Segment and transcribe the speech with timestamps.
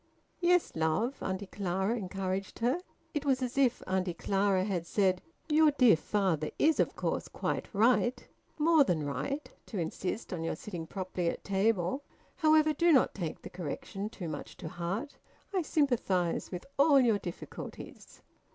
[0.39, 2.79] "Yes, love?" Auntie Clara encouraged her.
[3.13, 7.67] It was as if Auntie Clara had said: "Your dear father is of course quite
[7.71, 8.27] right,
[8.57, 12.01] more than right, to insist on your sitting properly at table.
[12.37, 15.17] However, do not take the correction too much to heart.
[15.53, 18.23] I sympathise with all your difficulties."